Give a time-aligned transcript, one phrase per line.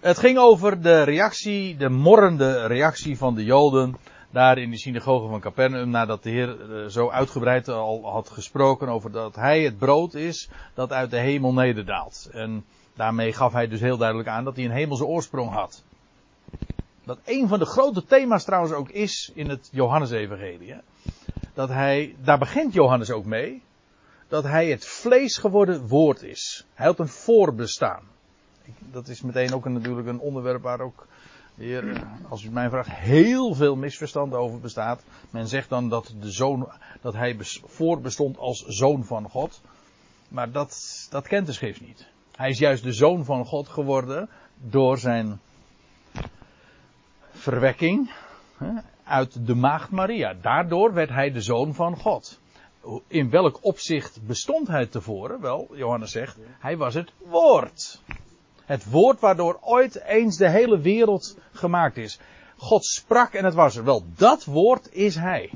[0.00, 3.96] Het ging over de reactie, de morrende reactie van de Joden
[4.30, 8.88] daar in de synagoge van Capernaum, nadat de Heer eh, zo uitgebreid al had gesproken
[8.88, 12.28] over dat Hij het brood is dat uit de hemel nederdaalt.
[12.32, 12.64] En
[12.94, 15.82] daarmee gaf Hij dus heel duidelijk aan dat Hij een hemelse oorsprong had.
[17.04, 20.74] Dat een van de grote thema's trouwens ook is in het Johannesevangelie.
[21.54, 23.62] Dat Hij, daar begint Johannes ook mee,
[24.28, 26.66] dat Hij het vlees geworden woord is.
[26.74, 28.02] Hij had een voorbestaan.
[28.78, 31.06] Dat is meteen ook een, natuurlijk een onderwerp waar ook
[31.58, 31.78] eh,
[32.28, 35.02] als u mij vraagt, heel veel misverstand over bestaat.
[35.30, 36.68] Men zegt dan dat de zoon,
[37.00, 37.36] dat hij
[37.66, 39.60] voorbestond als zoon van God.
[40.28, 42.06] Maar dat, dat kent de schrift niet.
[42.36, 45.40] Hij is juist de zoon van God geworden door zijn
[47.32, 48.10] verwekking
[49.04, 50.34] uit de maagd Maria.
[50.34, 52.40] Daardoor werd hij de zoon van God.
[53.06, 55.40] In welk opzicht bestond hij tevoren?
[55.40, 58.00] Wel, Johannes zegt, hij was het woord.
[58.68, 62.18] Het woord waardoor ooit eens de hele wereld gemaakt is.
[62.56, 63.84] God sprak en het was er.
[63.84, 65.50] Wel, dat woord is hij.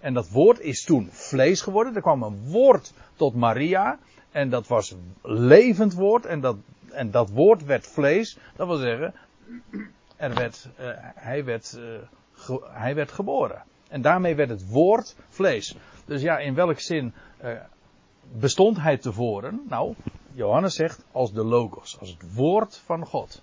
[0.00, 1.94] En dat woord is toen vlees geworden.
[1.94, 3.98] Er kwam een woord tot Maria.
[4.30, 6.26] En dat was levend woord.
[6.26, 6.56] En dat,
[6.90, 8.38] en dat woord werd vlees.
[8.56, 9.14] Dat wil zeggen,
[10.16, 11.78] er werd, uh, hij, werd,
[12.48, 13.62] uh, hij werd geboren.
[13.88, 15.76] En daarmee werd het woord vlees.
[16.04, 17.50] Dus ja, in welk zin uh,
[18.32, 19.60] bestond hij tevoren?
[19.68, 19.94] Nou,
[20.36, 23.42] Johannes zegt als de logos, als het woord van God.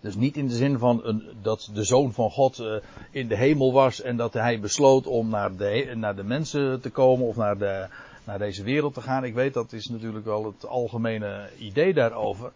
[0.00, 2.76] Dus niet in de zin van een, dat de zoon van God uh,
[3.10, 6.90] in de hemel was en dat hij besloot om naar de, naar de mensen te
[6.90, 7.86] komen of naar, de,
[8.24, 9.24] naar deze wereld te gaan.
[9.24, 12.52] Ik weet dat is natuurlijk wel het algemene idee daarover.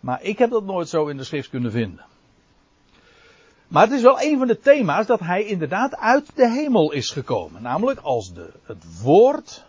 [0.00, 2.04] Maar ik heb dat nooit zo in de schrift kunnen vinden.
[3.68, 7.10] Maar het is wel een van de thema's dat hij inderdaad uit de hemel is
[7.10, 7.62] gekomen.
[7.62, 9.64] Namelijk als de, het woord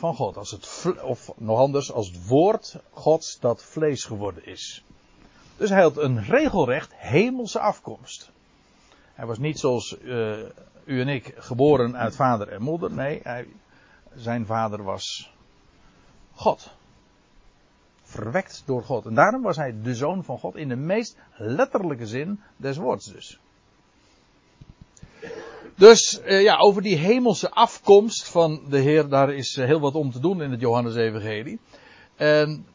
[0.00, 0.36] van God.
[0.36, 4.84] Als het, of nog anders, als het woord Gods dat vlees geworden is.
[5.56, 8.30] Dus hij had een regelrecht hemelse afkomst.
[9.14, 10.38] Hij was niet zoals uh,
[10.84, 12.92] u en ik geboren uit vader en moeder.
[12.92, 13.46] Nee, hij,
[14.14, 15.32] zijn vader was
[16.34, 16.70] God.
[18.02, 19.06] Verwekt door God.
[19.06, 23.06] En daarom was hij de zoon van God in de meest letterlijke zin des woords
[23.06, 23.40] dus.
[25.80, 29.94] Dus uh, ja, over die hemelse afkomst van de Heer, daar is uh, heel wat
[29.94, 31.58] om te doen in het Johannes-evangelie.
[32.16, 32.66] En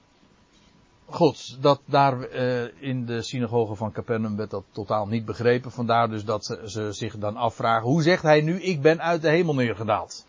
[1.06, 5.72] goed, dat daar uh, in de synagoge van Capernaum werd dat totaal niet begrepen.
[5.72, 9.30] Vandaar dus dat ze, zich dan afvragen, hoe zegt hij nu, ik ben uit de
[9.30, 10.26] hemel neergedaald?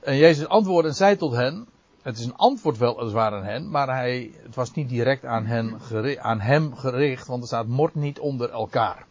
[0.00, 1.66] En Jezus antwoordde en zei tot hen,
[2.02, 5.80] het is een antwoord weliswaar aan hen, maar hij, het was niet direct aan, hen
[5.80, 9.06] gericht, aan hem gericht, want er staat mord niet onder elkaar.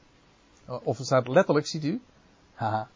[0.83, 2.01] Of er staat letterlijk, ziet u,
[2.53, 2.87] Haha,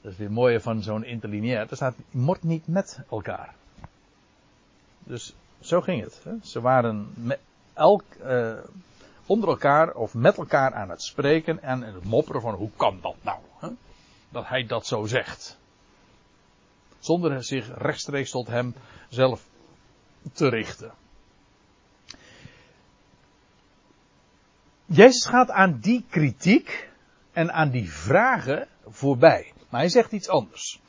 [0.00, 1.70] dat is weer mooie van zo'n interlineair.
[1.70, 3.54] Er staat, mord niet met elkaar.
[4.98, 6.20] Dus zo ging het.
[6.24, 6.32] Hè?
[6.42, 7.38] Ze waren met
[7.74, 8.52] elk, uh,
[9.26, 13.16] onder elkaar of met elkaar aan het spreken en het mopperen van hoe kan dat
[13.22, 13.38] nou?
[13.58, 13.68] Hè?
[14.28, 15.58] Dat hij dat zo zegt.
[16.98, 18.74] Zonder zich rechtstreeks tot hem
[19.08, 19.48] zelf
[20.32, 20.92] te richten.
[24.84, 26.90] Jezus gaat aan die kritiek
[27.32, 29.52] en aan die vragen voorbij.
[29.68, 30.80] Maar hij zegt iets anders.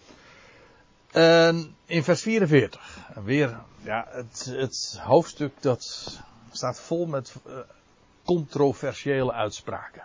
[1.86, 6.08] In vers 44, weer, ja, het, het hoofdstuk dat
[6.52, 7.54] staat vol met uh,
[8.24, 10.04] controversiële uitspraken.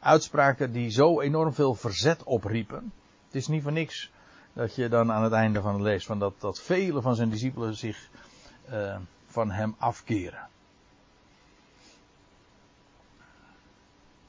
[0.00, 2.92] Uitspraken die zo enorm veel verzet opriepen.
[3.26, 4.10] Het is niet voor niks
[4.52, 7.30] dat je dan aan het einde van het leest van dat, dat vele van zijn
[7.30, 8.08] discipelen zich
[8.70, 10.48] uh, van hem afkeren.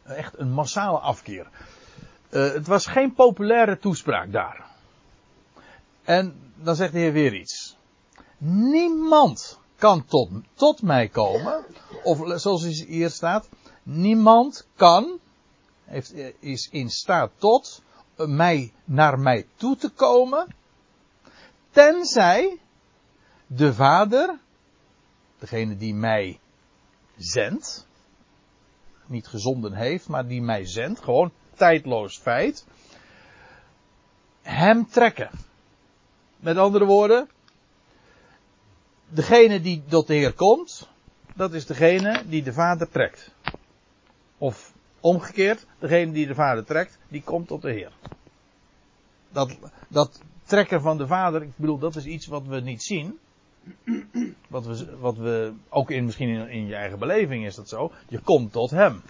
[0.04, 1.48] Echt een massale afkeer.
[2.34, 4.66] Uh, het was geen populaire toespraak daar.
[6.04, 7.78] En dan zegt de Heer weer iets.
[8.38, 11.66] Niemand kan tot, tot mij komen.
[12.04, 13.50] Of zoals hier staat.
[13.84, 15.20] Niemand kan.
[15.84, 17.82] Heeft, is in staat tot.
[18.16, 20.56] Mij, naar mij toe te komen.
[21.70, 22.60] Tenzij.
[23.48, 24.40] De Vader.
[25.40, 26.40] Degene die mij
[27.18, 27.88] zendt.
[29.06, 31.04] Niet gezonden heeft, maar die mij zendt.
[31.04, 32.66] Gewoon tijdloos feit.
[34.42, 35.30] Hem trekken.
[36.40, 37.30] Met andere woorden,
[39.10, 40.90] degene die tot de Heer komt,
[41.36, 43.32] dat is degene die de Vader trekt.
[44.38, 47.92] Of omgekeerd, degene die de Vader trekt, die komt tot de Heer.
[49.32, 49.58] Dat,
[49.88, 53.20] dat trekken van de Vader, ik bedoel, dat is iets wat we niet zien.
[54.48, 57.92] Wat we, wat we ook in, misschien in, in je eigen beleving is dat zo.
[58.08, 59.02] Je komt tot Hem.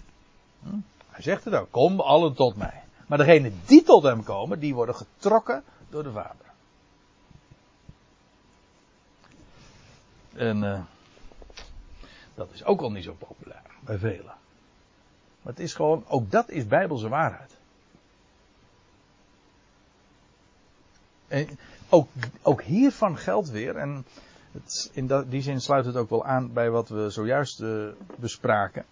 [0.64, 0.78] Hm?
[1.14, 2.84] Hij zegt het ook, kom allen tot mij.
[3.08, 6.46] Maar degenen die tot hem komen, die worden getrokken door de Vader.
[10.34, 10.80] En uh,
[12.36, 14.36] Dat is ook al niet zo populair bij velen.
[15.42, 17.58] Maar het is gewoon, ook dat is bijbelse waarheid.
[21.28, 21.60] En
[21.90, 22.08] ook,
[22.42, 24.06] ook hiervan geldt weer, en
[24.52, 28.86] het, in die zin sluit het ook wel aan bij wat we zojuist uh, bespraken.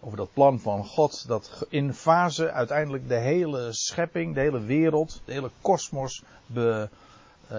[0.00, 5.20] Over dat plan van God dat in fase uiteindelijk de hele schepping, de hele wereld,
[5.24, 6.22] de hele kosmos
[6.54, 6.82] uh,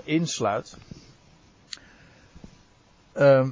[0.04, 0.78] insluit.
[3.16, 3.48] Uh,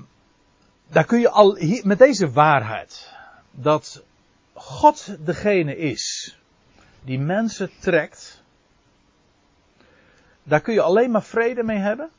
[0.87, 3.13] daar kun je al met deze waarheid
[3.51, 4.03] dat
[4.53, 6.37] God degene is
[7.03, 8.43] die mensen trekt,
[10.43, 12.09] daar kun je alleen maar vrede mee hebben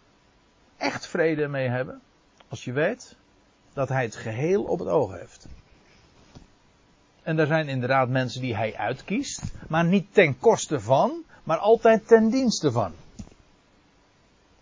[0.78, 2.00] echt vrede mee hebben
[2.48, 3.16] als je weet
[3.72, 5.46] dat hij het geheel op het oog heeft.
[7.28, 12.06] En er zijn inderdaad mensen die hij uitkiest, maar niet ten koste van, maar altijd
[12.06, 12.92] ten dienste van.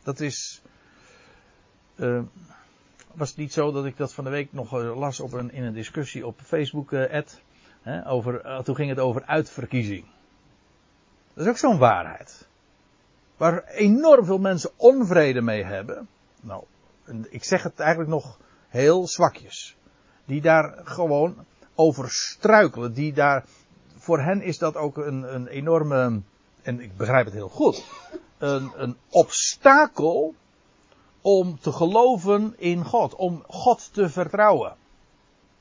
[0.02, 0.62] Dat is.
[1.96, 2.22] Uh,
[3.14, 5.52] was het niet zo dat ik dat van de week nog eh, las op een,
[5.52, 7.40] in een discussie op Facebook, Ed,
[7.82, 10.04] hè, over, toen ging het over uitverkiezing.
[11.34, 12.48] Dat is ook zo'n waarheid.
[13.36, 16.08] Waar enorm veel mensen onvrede mee hebben.
[16.40, 16.64] Nou,
[17.28, 18.38] ik zeg het eigenlijk nog
[18.68, 19.76] heel zwakjes.
[20.24, 22.92] Die daar gewoon over struikelen.
[22.92, 23.44] Die daar,
[23.96, 26.20] voor hen is dat ook een, een enorme,
[26.62, 27.84] en ik begrijp het heel goed,
[28.38, 30.34] een, een obstakel
[31.20, 33.14] om te geloven in God.
[33.14, 34.74] Om God te vertrouwen.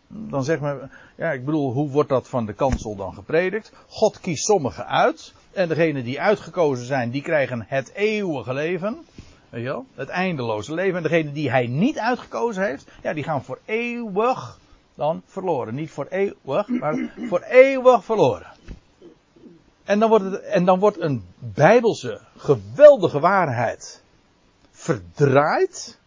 [0.08, 3.72] Dan zegt men, ja, ik bedoel, hoe wordt dat van de kansel dan gepredikt?
[3.88, 5.34] God kiest sommigen uit.
[5.52, 9.06] En degenen die uitgekozen zijn, die krijgen het eeuwige leven.
[9.50, 9.86] Weet je wel?
[9.94, 10.98] Het eindeloze leven.
[10.98, 14.60] En degenen die hij niet uitgekozen heeft, ja, die gaan voor eeuwig
[14.96, 15.76] dan verloren.
[15.76, 18.52] Niet voor eeuwig, maar voor eeuwig verloren.
[19.84, 24.04] En dan wordt, en dan wordt een bijbelse, geweldige waarheid
[24.72, 26.00] verdraaid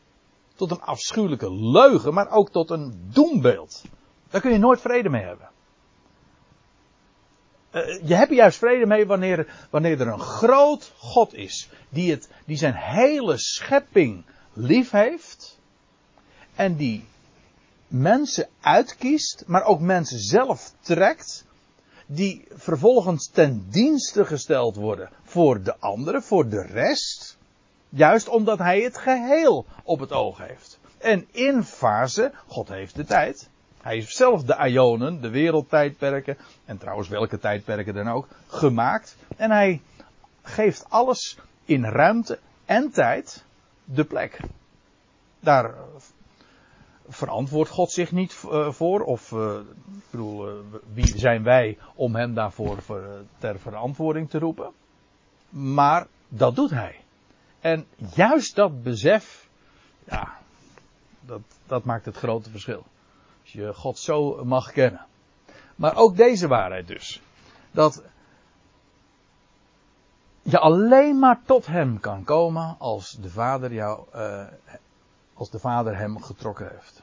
[0.55, 3.83] tot een afschuwelijke leugen, maar ook tot een doembeeld.
[4.31, 5.49] Daar kun je nooit vrede mee hebben.
[7.73, 11.71] Uh, je hebt juist vrede mee wanneer, wanneer er een groot God is.
[11.89, 15.59] Die, het, die zijn hele schepping lief heeft.
[16.55, 17.05] En die
[17.89, 21.47] mensen uitkiest, maar ook mensen zelf trekt.
[22.07, 27.37] Die vervolgens ten dienste gesteld worden voor de anderen, voor de rest.
[27.89, 30.79] Juist omdat hij het geheel op het oog heeft.
[30.99, 33.49] En in fase, God heeft de tijd.
[33.83, 39.17] Hij heeft zelf de Ionen, de wereldtijdperken, en trouwens welke tijdperken dan ook, gemaakt.
[39.37, 39.81] En hij
[40.43, 43.45] geeft alles in ruimte en tijd
[43.85, 44.41] de plek.
[45.41, 45.75] Daar
[47.09, 50.55] verantwoordt God zich niet uh, voor, of uh, ik bedoel, uh,
[50.93, 52.79] wie zijn wij om hem daarvoor
[53.39, 54.73] ter verantwoording te roepen?
[55.49, 57.01] Maar dat doet hij.
[57.61, 59.49] En juist dat besef,
[60.05, 60.39] ja,
[61.21, 62.85] dat, dat maakt het grote verschil.
[63.43, 65.07] Als je God zo mag kennen.
[65.77, 67.21] Maar ook deze waarheid dus.
[67.71, 68.03] Dat
[70.43, 74.47] je alleen maar tot hem kan komen als de Vader jou, uh,
[75.39, 77.03] als de Vader hem getrokken heeft.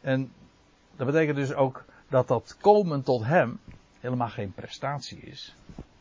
[0.00, 0.32] En
[0.96, 3.60] dat betekent dus ook dat dat komen tot hem
[4.00, 5.54] helemaal geen prestatie is.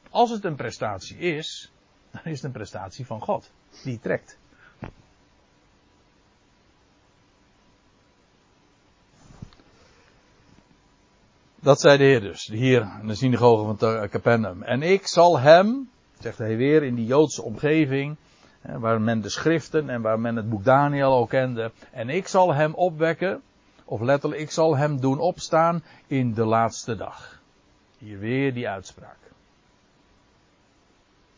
[0.09, 1.71] Als het een prestatie is,
[2.11, 3.51] dan is het een prestatie van God.
[3.83, 4.38] Die trekt.
[11.60, 14.63] Dat zei de Heer dus, hier in de synagoge van Capernaum.
[14.63, 18.17] En ik zal hem, zegt hij weer, in die Joodse omgeving,
[18.75, 21.71] waar men de schriften en waar men het boek Daniel ook kende.
[21.91, 23.41] En ik zal hem opwekken,
[23.86, 27.41] of letterlijk, ik zal hem doen opstaan in de laatste dag.
[27.97, 29.17] Hier weer die uitspraak.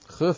[0.06, 0.36] Ge,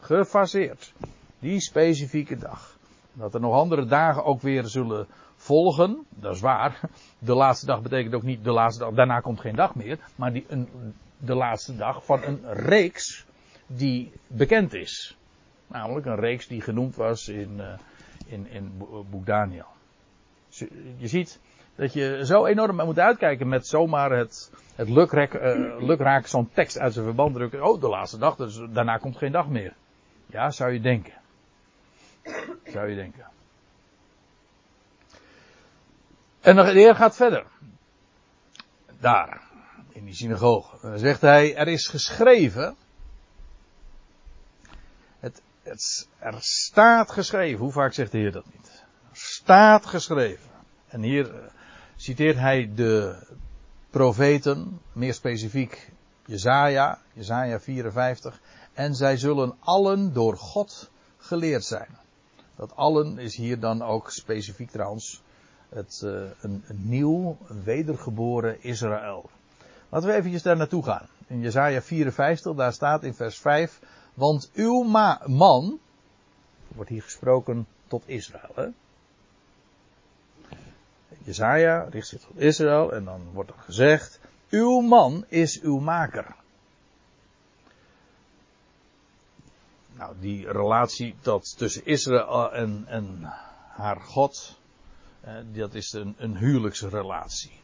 [0.00, 0.92] gefaseerd.
[1.38, 2.76] Die specifieke dag.
[3.12, 6.80] Dat er nog andere dagen ook weer zullen volgen, dat is waar.
[7.18, 10.32] De laatste dag betekent ook niet de laatste dag, daarna komt geen dag meer, maar
[10.32, 10.68] die, een,
[11.18, 13.26] de laatste dag van een reeks
[13.66, 15.17] die bekend is.
[15.68, 17.72] Namelijk een reeks die genoemd was in, uh,
[18.26, 19.66] in, in boek Daniel.
[20.96, 21.40] Je ziet
[21.74, 26.78] dat je zo enorm moet uitkijken met zomaar het, het lukrek, uh, lukraak zo'n tekst
[26.78, 27.64] uit zijn verband drukken.
[27.64, 29.74] Oh, de laatste dag, dus daarna komt geen dag meer.
[30.26, 31.14] Ja, zou je denken.
[32.64, 33.26] Zou je denken.
[36.40, 37.44] En de Heer gaat verder.
[39.00, 39.42] Daar,
[39.88, 40.98] in die synagoge.
[40.98, 42.76] Zegt hij, er is geschreven.
[45.68, 47.58] Het, er staat geschreven.
[47.58, 48.84] Hoe vaak zegt de Heer dat niet?
[49.10, 50.50] Er staat geschreven.
[50.88, 51.40] En hier uh,
[51.96, 53.16] citeert hij de
[53.90, 55.92] profeten, meer specifiek
[56.26, 58.40] Jezaja, Jezaja 54.
[58.72, 61.98] En zij zullen allen door God geleerd zijn.
[62.56, 65.22] Dat allen is hier dan ook specifiek trouwens
[65.68, 66.10] het, uh,
[66.40, 69.30] een, een, nieuw, wedergeboren Israël.
[69.88, 71.08] Laten we eventjes daar naartoe gaan.
[71.26, 73.80] In Jesaja 54, daar staat in vers 5,
[74.18, 74.82] want uw
[75.26, 75.78] man,
[76.68, 78.52] wordt hier gesproken tot Israël.
[78.54, 78.66] Hè?
[81.22, 84.20] Jezaja richt zich tot Israël en dan wordt er gezegd,
[84.50, 86.36] uw man is uw maker.
[89.92, 93.32] Nou, die relatie dat tussen Israël en, en
[93.68, 94.58] haar God,
[95.20, 97.60] eh, dat is een, een huwelijksrelatie.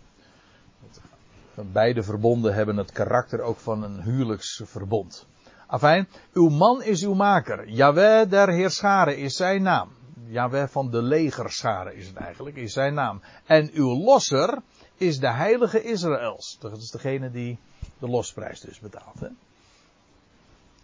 [1.55, 5.27] Beide verbonden hebben het karakter ook van een huwelijksverbond.
[5.67, 7.69] Afijn, uw man is uw maker.
[7.69, 9.89] Jaweh der Heerscharen is zijn naam.
[10.27, 13.21] Jaweh van de legerscharen is het eigenlijk, is zijn naam.
[13.47, 14.63] En uw losser
[14.97, 16.57] is de heilige Israëls.
[16.61, 17.59] Dat is degene die
[17.99, 19.21] de losprijs dus betaalt.
[19.21, 19.29] Hè?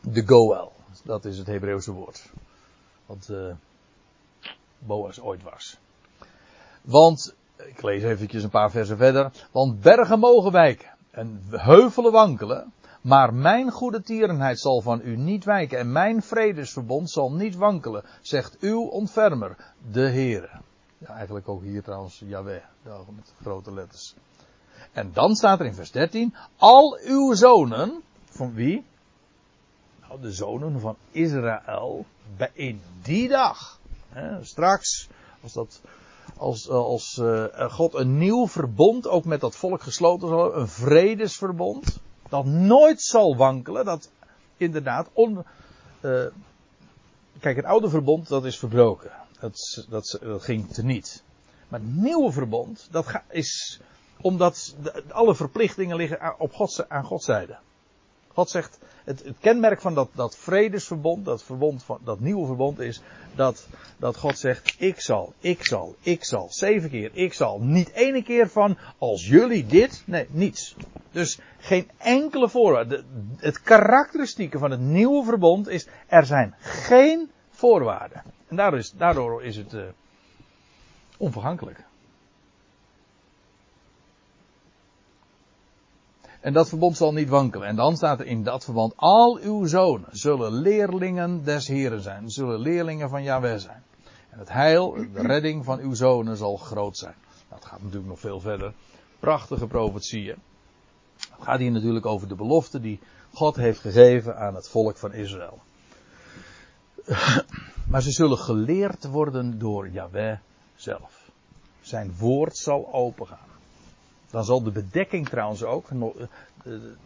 [0.00, 0.72] De Goel,
[1.04, 2.32] dat is het Hebreeuwse woord.
[3.06, 3.54] Wat uh,
[4.78, 5.78] Boas ooit was.
[6.82, 9.32] Want, ik lees eventjes een paar versen verder.
[9.50, 12.72] Want bergen mogen wijken en heuvelen wankelen.
[13.00, 18.04] Maar mijn goede tierenheid zal van u niet wijken en mijn vredesverbond zal niet wankelen,
[18.20, 19.56] zegt uw ontfermer,
[19.90, 20.50] de Heere.
[20.98, 24.14] Ja, eigenlijk ook hier trouwens Yahweh, met grote letters.
[24.92, 28.84] En dan staat er in vers 13, al uw zonen, van wie?
[30.00, 32.04] Nou, de zonen van Israël,
[32.52, 33.78] in die dag.
[34.08, 35.08] Hè, straks,
[35.42, 35.80] als dat,
[36.36, 42.00] als, als uh, God een nieuw verbond ook met dat volk gesloten zal een vredesverbond
[42.30, 44.10] dat nooit zal wankelen, dat
[44.56, 45.08] inderdaad
[46.00, 46.26] uh,
[47.40, 49.10] kijk, het oude verbond dat is verbroken.
[49.40, 51.22] Dat, dat, dat ging teniet.
[51.68, 53.80] Maar het nieuwe verbond, dat is
[54.20, 54.74] omdat
[55.08, 57.58] alle verplichtingen liggen op Gods, aan Gods zijde.
[58.40, 62.78] God zegt, het, het, kenmerk van dat, dat vredesverbond, dat, verbond van, dat nieuwe verbond
[62.78, 63.02] is
[63.34, 63.66] dat,
[63.96, 67.60] dat God zegt, ik zal, ik zal, ik zal, zeven keer, ik zal.
[67.60, 70.76] Niet ene keer van, als jullie dit, nee, niets.
[71.12, 73.04] Dus geen enkele voorwaarde.
[73.36, 78.22] Het karakteristieke van het nieuwe verbond is, er zijn geen voorwaarden.
[78.48, 79.82] En daardoor is, daardoor is het uh,
[81.16, 81.84] onvergankelijk.
[86.40, 87.68] En dat verbond zal niet wankelen.
[87.68, 92.30] En dan staat er in dat verband, al uw zonen zullen leerlingen des Heren zijn.
[92.30, 93.82] Zullen leerlingen van Yahweh zijn.
[94.30, 97.14] En het heil, de redding van uw zonen zal groot zijn.
[97.48, 98.72] Dat gaat natuurlijk nog veel verder.
[99.18, 100.36] Prachtige profetieën.
[101.16, 103.00] Het gaat hier natuurlijk over de belofte die
[103.34, 105.58] God heeft gegeven aan het volk van Israël.
[107.90, 110.38] Maar ze zullen geleerd worden door Yahweh
[110.76, 111.30] zelf.
[111.80, 113.49] Zijn woord zal opengaan.
[114.30, 115.88] Dan zal de bedekking trouwens ook.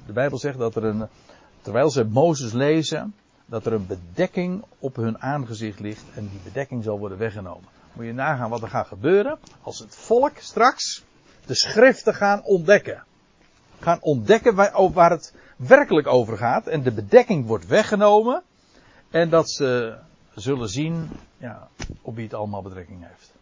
[0.06, 1.06] De Bijbel zegt dat er een.
[1.62, 3.14] Terwijl ze Mozes lezen.
[3.46, 6.04] Dat er een bedekking op hun aangezicht ligt.
[6.14, 7.68] En die bedekking zal worden weggenomen.
[7.92, 9.38] Moet je nagaan wat er gaat gebeuren.
[9.62, 11.04] Als het volk straks
[11.46, 13.04] de schriften gaan ontdekken.
[13.80, 16.66] Gaan ontdekken waar, waar het werkelijk over gaat.
[16.66, 18.42] En de bedekking wordt weggenomen.
[19.10, 19.98] En dat ze
[20.34, 21.68] zullen zien ja,
[22.02, 23.32] op wie het allemaal betrekking heeft.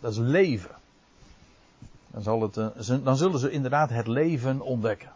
[0.00, 0.82] Dat is leven.
[2.14, 5.12] Dan, zal het, eh, dan zullen ze inderdaad het leven ontdekken.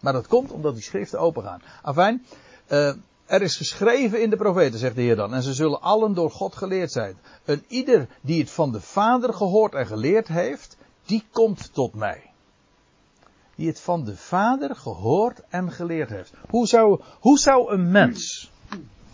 [0.00, 1.62] Maar dat komt omdat die schriften opengaan.
[1.82, 2.26] Afijn,
[2.68, 6.14] uh, er is geschreven in de profeten, zegt de Heer dan, en ze zullen allen
[6.14, 7.16] door God geleerd zijn.
[7.44, 12.30] En ieder die het van de Vader gehoord en geleerd heeft, die komt tot mij.
[13.54, 16.32] Die het van de Vader gehoord en geleerd heeft.
[16.48, 18.50] Hoe zou, hoe zou een mens,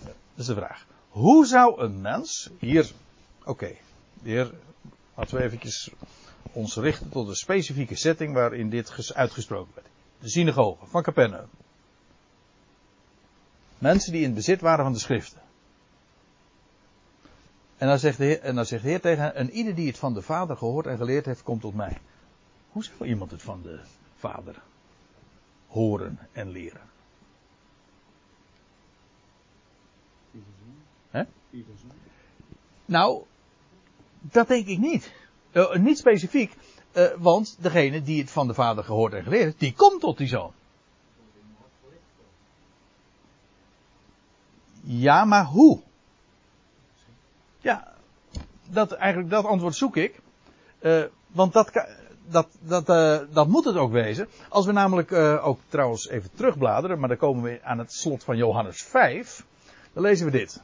[0.04, 2.92] dat is de vraag, hoe zou een mens, hier,
[3.40, 3.80] oké, okay,
[4.22, 4.52] Heer
[5.20, 5.90] Laten we eventjes
[6.52, 9.86] ons richten tot een specifieke setting waarin dit uitgesproken werd.
[10.18, 11.48] De synagoge van Capernaum.
[13.78, 15.40] Mensen die in bezit waren van de schriften.
[17.76, 19.86] En dan zegt de Heer, en dan zegt de Heer tegen hen, en ieder die
[19.86, 21.98] het van de Vader gehoord en geleerd heeft, komt tot mij.
[22.70, 23.80] Hoe zou iemand het van de
[24.16, 24.62] Vader
[25.66, 26.88] horen en leren?
[31.10, 31.22] Hè?
[32.84, 33.24] Nou,
[34.20, 35.12] dat denk ik niet.
[35.52, 36.56] Uh, niet specifiek,
[36.92, 40.18] uh, want degene die het van de vader gehoord en geleerd heeft, die komt tot
[40.18, 40.52] die zoon.
[44.82, 45.80] Ja, maar hoe?
[47.58, 47.94] Ja,
[48.68, 50.20] dat, eigenlijk dat antwoord zoek ik.
[50.80, 51.86] Uh, want dat,
[52.28, 52.86] dat, dat,
[53.32, 54.28] dat moet het ook wezen.
[54.48, 55.12] Als we namelijk
[55.42, 59.44] ook trouwens even terugbladeren, maar dan komen we aan het slot van Johannes 5.
[59.92, 60.62] Dan lezen we dit.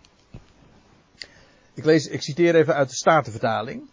[1.76, 3.88] Ik, lees, ik citeer even uit de Statenvertaling.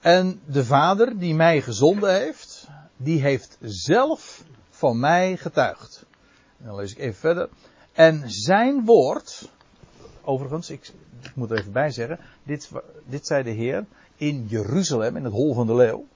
[0.00, 6.06] En de Vader die mij gezonden heeft, die heeft zelf van mij getuigd.
[6.58, 7.48] En dan lees ik even verder.
[7.92, 9.50] En zijn woord,
[10.22, 10.92] overigens, ik,
[11.34, 12.70] moet er even bij zeggen, dit,
[13.06, 13.86] dit zei de Heer
[14.16, 16.06] in Jeruzalem, in het hol van de leeuw.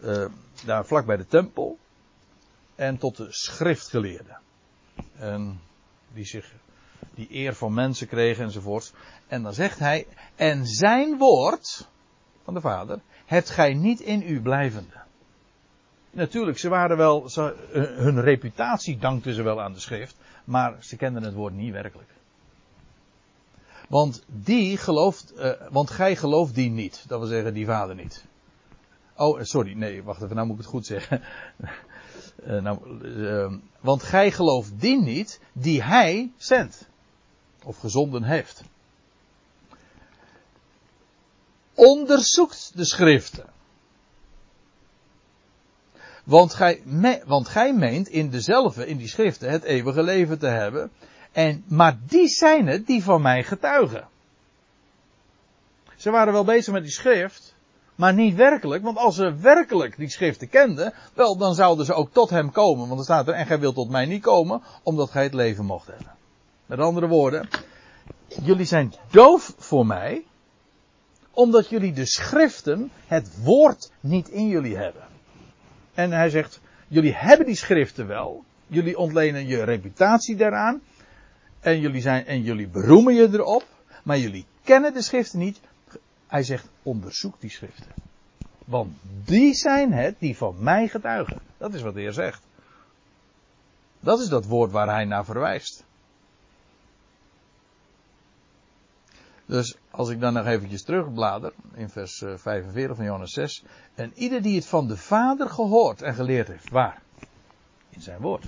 [0.00, 0.26] Uh,
[0.64, 1.78] daar vlak bij de tempel.
[2.74, 4.38] En tot de schriftgeleerden.
[5.16, 5.60] En
[6.12, 6.52] die zich
[7.14, 8.92] die eer van mensen kregen enzovoort.
[9.26, 11.88] En dan zegt hij, en zijn woord
[12.44, 15.02] van de Vader, hebt gij niet in u blijvende.
[16.10, 17.54] Natuurlijk, ze waren wel, ze,
[17.96, 22.08] hun reputatie dankten ze wel aan de schrift, maar ze kenden het woord niet werkelijk.
[23.88, 27.04] Want die gelooft, uh, want gij gelooft die niet.
[27.08, 28.24] Dat wil zeggen, die vader niet.
[29.16, 31.22] Oh, sorry, nee, wacht even, nou moet ik het goed zeggen.
[32.66, 32.78] nou,
[33.80, 36.88] want gij gelooft die niet, die hij zendt.
[37.64, 38.62] Of gezonden heeft.
[41.74, 43.52] Onderzoekt de schriften.
[46.24, 46.82] Want gij,
[47.26, 50.90] want gij meent in dezelfde, in die schriften, het eeuwige leven te hebben.
[51.32, 54.08] En, maar die zijn het die van mij getuigen.
[55.96, 57.54] Ze waren wel bezig met die schrift,
[57.94, 62.12] maar niet werkelijk, want als ze werkelijk die schriften kenden, wel, dan zouden ze ook
[62.12, 62.86] tot hem komen.
[62.86, 65.64] Want er staat er, en gij wilt tot mij niet komen, omdat gij het leven
[65.64, 66.12] mocht hebben.
[66.66, 67.48] Met andere woorden,
[68.42, 70.24] jullie zijn doof voor mij,
[71.30, 75.02] omdat jullie de schriften, het woord niet in jullie hebben.
[75.94, 80.80] En hij zegt, jullie hebben die schriften wel, jullie ontlenen je reputatie daaraan,
[81.60, 83.64] en jullie, zijn, en jullie beroemen je erop,
[84.02, 85.60] maar jullie kennen de schriften niet.
[86.26, 87.92] Hij zegt, onderzoek die schriften.
[88.64, 88.92] Want
[89.24, 91.40] die zijn het die van mij getuigen.
[91.58, 92.42] Dat is wat de Heer zegt.
[94.00, 95.84] Dat is dat woord waar hij naar verwijst.
[99.46, 103.64] Dus als ik dan nog eventjes terugblader in vers 45 eh, van Johannes 6.
[103.94, 106.70] En ieder die het van de Vader gehoord en geleerd heeft.
[106.70, 107.02] Waar?
[107.88, 108.44] In zijn woord.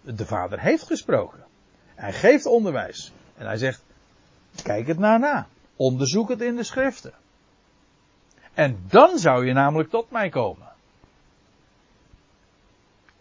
[0.00, 1.44] De Vader heeft gesproken.
[1.94, 3.12] Hij geeft onderwijs.
[3.36, 3.82] En hij zegt,
[4.62, 5.46] kijk het naar na.
[5.76, 7.12] Onderzoek het in de schriften.
[8.54, 10.68] En dan zou je namelijk tot mij komen.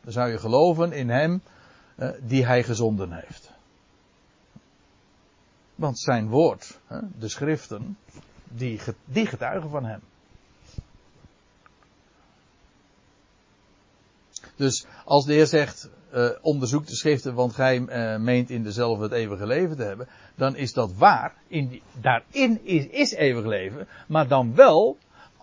[0.01, 1.41] Dan zou je geloven in hem
[1.95, 3.52] eh, die hij gezonden heeft.
[5.75, 6.79] Want zijn woord,
[7.19, 7.97] de schriften,
[8.43, 8.79] die,
[9.27, 10.01] getuigen van hem.
[14.55, 19.03] Dus als de Heer zegt, uh, onderzoek de schriften, want gij uh, meent in dezelfde
[19.03, 21.35] het eeuwige leven te hebben, dan is dat waar.
[21.47, 24.97] In daarin is, is eeuwig leven, maar dan wel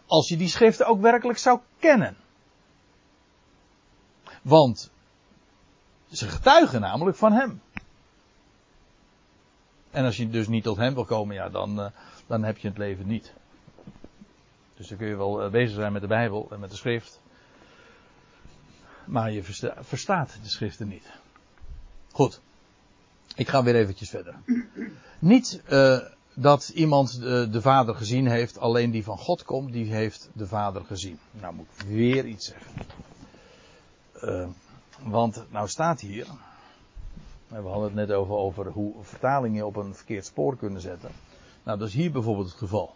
[0.07, 2.17] als je die schriften ook werkelijk zou kennen.
[4.43, 4.91] Want
[6.11, 7.61] ze getuigen namelijk van hem.
[9.91, 11.87] En als je dus niet tot hem wil komen, ja, dan, uh,
[12.27, 13.33] dan heb je het leven niet.
[14.77, 17.21] Dus dan kun je wel bezig zijn met de Bijbel en met de schrift
[19.11, 19.43] maar je
[19.81, 21.13] verstaat de schriften niet.
[22.13, 22.41] Goed.
[23.35, 24.35] Ik ga weer eventjes verder.
[25.19, 25.99] Niet uh,
[26.35, 30.47] dat iemand de, de, Vader gezien heeft, alleen die van God komt, die heeft de
[30.47, 31.19] Vader gezien.
[31.31, 32.87] Nou moet ik weer iets zeggen.
[35.03, 36.27] Want nou staat hier,
[37.51, 41.11] we hadden het net over, over hoe vertalingen op een verkeerd spoor kunnen zetten.
[41.63, 42.95] Nou, dat is hier bijvoorbeeld het geval.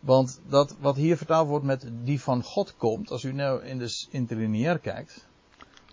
[0.00, 3.78] Want dat wat hier vertaald wordt met die van God komt, als u nou in
[3.78, 5.26] de interlineair kijkt,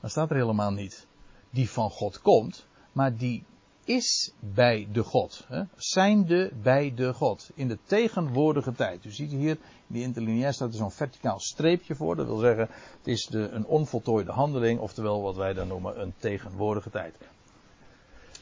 [0.01, 1.07] dan staat er helemaal niet
[1.49, 3.43] die van God komt, maar die
[3.83, 5.45] is bij de God.
[5.47, 5.63] Hè?
[5.75, 7.49] Zijnde bij de God.
[7.53, 9.05] In de tegenwoordige tijd.
[9.05, 12.15] U ziet hier, in die interlineair staat er zo'n verticaal streepje voor.
[12.15, 16.13] Dat wil zeggen, het is de, een onvoltooide handeling, oftewel wat wij dan noemen een
[16.17, 17.15] tegenwoordige tijd.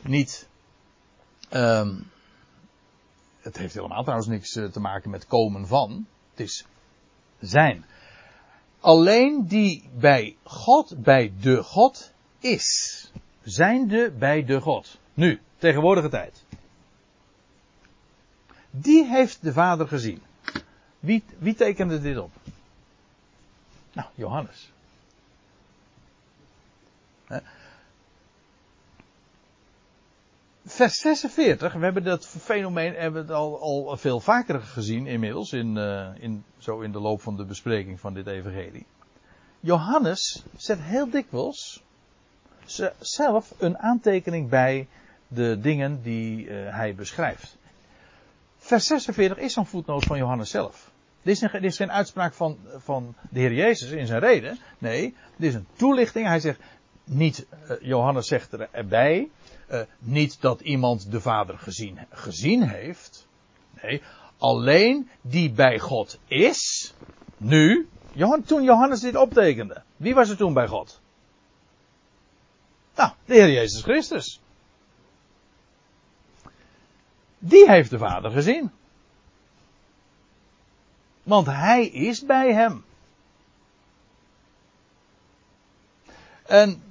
[0.01, 0.47] Niet,
[1.53, 2.11] um,
[3.39, 6.07] het heeft helemaal trouwens niks eh, te maken met komen van.
[6.31, 6.65] Het is
[7.39, 7.85] zijn.
[8.79, 13.11] Alleen die bij God, bij de God is.
[13.43, 14.99] Zijnde bij de God.
[15.13, 16.45] Nu, tegenwoordige tijd.
[18.71, 20.21] Die heeft de Vader gezien.
[20.99, 22.31] Wie, wie tekende dit op?
[23.93, 24.71] Nou, Johannes.
[30.67, 35.75] Vers 46, we hebben dat fenomeen hebben het al, al veel vaker gezien inmiddels, in,
[35.75, 38.85] uh, in, zo in de loop van de bespreking van dit evangelie.
[39.59, 41.83] Johannes zet heel dikwijls
[42.99, 44.87] zelf een aantekening bij
[45.27, 47.57] de dingen die uh, hij beschrijft.
[48.57, 50.91] Vers 46 is zo'n voetnoot van Johannes zelf.
[51.21, 54.57] Dit is, dit is geen uitspraak van, van de Heer Jezus in zijn reden.
[54.77, 56.27] Nee, dit is een toelichting.
[56.27, 56.59] Hij zegt,
[57.03, 59.29] niet, uh, Johannes zegt erbij,
[59.71, 63.27] uh, niet dat iemand de Vader gezien, gezien heeft.
[63.81, 64.01] Nee,
[64.37, 66.93] alleen die bij God is.
[67.37, 67.89] Nu,
[68.45, 69.83] toen Johannes dit optekende.
[69.97, 71.01] Wie was er toen bij God?
[72.95, 74.39] Nou, de Heer Jezus Christus.
[77.39, 78.71] die heeft de Vader gezien.
[81.23, 82.85] Want hij is bij hem.
[86.45, 86.86] En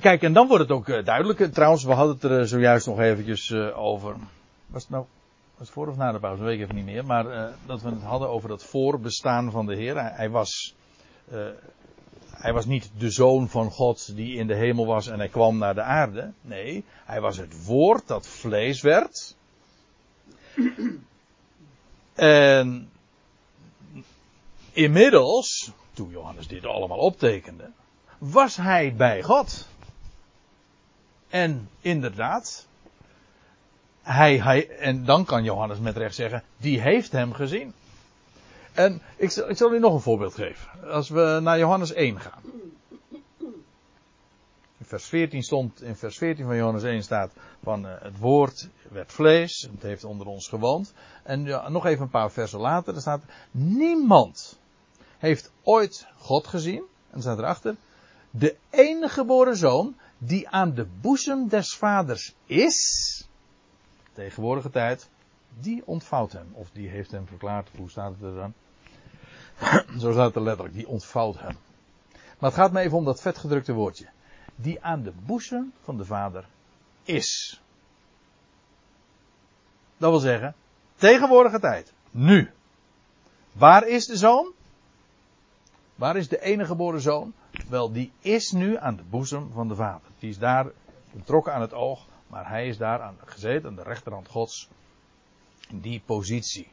[0.00, 1.52] kijk, en dan wordt het ook uh, duidelijk.
[1.52, 4.16] Trouwens, we hadden het er uh, zojuist nog eventjes over.
[4.66, 5.04] Was het nou
[5.56, 6.42] was voor of na de pauze?
[6.42, 7.04] weet ik even niet meer.
[7.04, 10.14] Maar dat we het hadden over dat voorbestaan van de Heer.
[10.14, 10.74] Hij was
[12.40, 15.58] hij was niet de zoon van God die in de hemel was en hij kwam
[15.58, 16.32] naar de aarde.
[16.40, 19.36] Nee, hij was het woord dat vlees werd.
[22.14, 22.90] En
[24.72, 27.70] inmiddels, toen Johannes dit allemaal optekende,
[28.18, 29.68] was hij bij God.
[31.30, 32.66] En inderdaad,
[34.02, 37.74] hij, hij, en dan kan Johannes met recht zeggen, die heeft hem gezien.
[38.72, 40.90] En ik, ik zal u nog een voorbeeld geven.
[40.90, 42.42] Als we naar Johannes 1 gaan.
[44.78, 48.68] In vers 14 stond, in vers 14 van Johannes 1 staat van uh, het woord
[48.88, 50.92] werd vlees, het heeft onder ons gewoond.
[51.22, 54.58] En ja, nog even een paar versen later, er staat, niemand
[55.18, 57.76] heeft ooit God gezien, en staat erachter,
[58.30, 62.78] de enige geboren zoon die aan de boezem des vaders is,
[64.12, 65.08] tegenwoordige tijd,
[65.58, 66.48] die ontvouwt hem.
[66.52, 67.68] Of die heeft hem verklaard.
[67.76, 68.54] Hoe staat het er dan?
[70.00, 70.74] Zo staat het er letterlijk.
[70.74, 71.56] Die ontvouwt hem.
[72.12, 74.08] Maar het gaat me even om dat vetgedrukte woordje.
[74.56, 76.44] Die aan de boezem van de vader
[77.02, 77.62] is.
[79.96, 80.54] Dat wil zeggen,
[80.96, 81.92] tegenwoordige tijd.
[82.10, 82.50] Nu.
[83.52, 84.52] Waar is de zoon?
[85.94, 87.32] Waar is de enige geboren zoon?
[87.68, 90.08] Wel, die is nu aan de boezem van de vader.
[90.18, 90.66] Die is daar
[91.12, 94.68] betrokken aan het oog, maar hij is daar aan, gezeten aan de rechterhand Gods
[95.72, 96.68] die positie.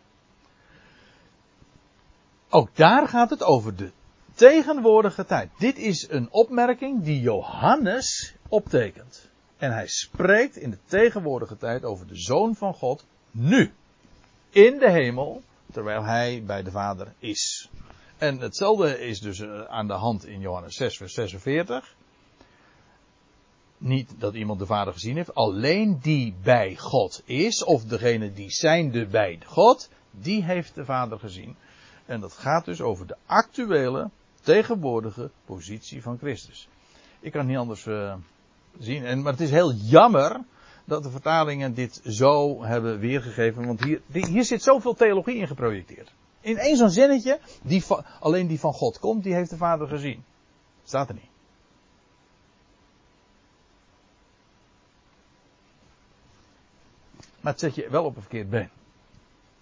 [2.50, 3.92] Ook daar gaat het over de
[4.34, 5.50] tegenwoordige tijd.
[5.58, 9.30] Dit is een opmerking die Johannes optekent.
[9.58, 13.74] En hij spreekt in de tegenwoordige tijd over de Zoon van God nu.
[14.50, 17.70] In de hemel, terwijl hij bij de Vader is.
[18.18, 21.96] En hetzelfde is dus eh, aan de hand in Johannes 6, vers 46.
[23.78, 25.36] Niet dat iemand de Vader gezien heeft.
[25.36, 31.20] Alleen die bij God is, of degene die zijnde bij God, die heeft de Vader
[31.20, 31.56] gezien.
[32.06, 34.10] En dat gaat dus over de actuele,
[34.42, 36.68] tegenwoordige positie van Christus.
[37.20, 38.16] Ik kan het niet anders uh,
[38.80, 39.06] zien.
[39.06, 40.40] En, maar het is heel jammer
[40.86, 43.66] dat de vertalingen dit zo hebben weergegeven.
[43.66, 46.12] Want hier, hier zit zoveel theologie in geprojecteerd.
[46.48, 47.84] In één zo'n zinnetje, die
[48.20, 50.24] alleen die van God komt, die heeft de Vader gezien.
[50.84, 51.30] Staat er niet.
[57.40, 58.70] Maar het zet je wel op een verkeerd been.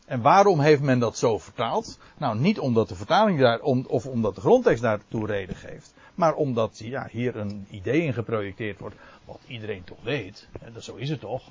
[0.06, 2.00] En waarom heeft men dat zo vertaald?
[2.17, 5.93] Nou, niet omdat de vertaling daar, om, of omdat de grondtekst daartoe reden geeft.
[6.15, 8.95] Maar omdat ja, hier een idee in geprojecteerd wordt.
[9.26, 10.48] Wat iedereen toch weet.
[10.74, 11.43] Dat, zo is het toch.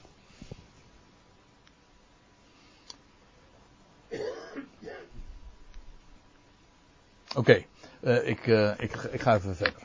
[7.34, 7.64] Oké,
[8.00, 9.82] uh, ik, uh, ik, ik ga even verder.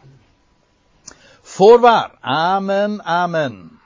[1.42, 3.80] Voorwaar, amen, amen.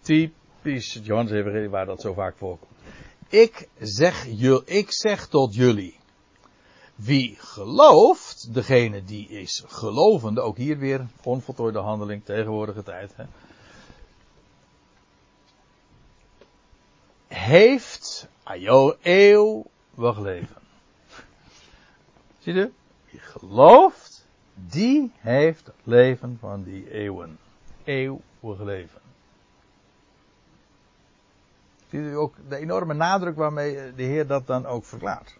[0.00, 2.72] Typ typisch Johannes Evangelie waar dat zo vaak voorkomt.
[3.28, 4.26] Ik zeg,
[4.64, 5.98] ik zeg tot jullie.
[6.94, 13.16] Wie gelooft, degene die is gelovende, ook hier weer onvoltooide handeling, tegenwoordige tijd.
[13.16, 13.24] Hè,
[17.28, 20.59] heeft ajo eeuwig leven.
[22.40, 22.70] Zie je?
[23.10, 27.38] Wie gelooft, die heeft het leven van die eeuwen.
[27.84, 29.00] Eeuwig leven.
[31.90, 35.38] Ziet u ook de enorme nadruk waarmee de Heer dat dan ook verklaart.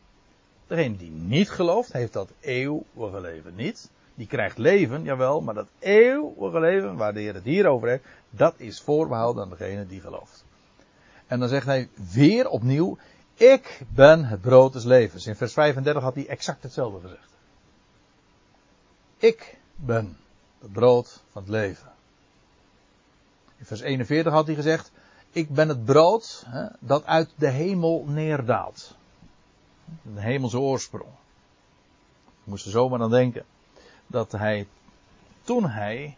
[0.66, 3.90] Degene die niet gelooft, heeft dat eeuwige leven niet.
[4.14, 8.04] Die krijgt leven, jawel, maar dat eeuwige leven, waar de Heer het hier over heeft,
[8.30, 10.44] dat is voorbehouden aan degene die gelooft.
[11.26, 12.98] En dan zegt hij weer opnieuw,
[13.40, 15.26] ik ben het brood des levens.
[15.26, 17.28] In vers 35 had hij exact hetzelfde gezegd.
[19.16, 20.18] Ik ben
[20.60, 21.92] het brood van het leven.
[23.56, 24.92] In vers 41 had hij gezegd,
[25.30, 28.96] ik ben het brood hè, dat uit de hemel neerdaalt.
[30.04, 31.10] Een hemelse oorsprong.
[32.24, 33.44] Ik moest er zomaar aan denken
[34.06, 34.68] dat hij,
[35.42, 36.16] toen hij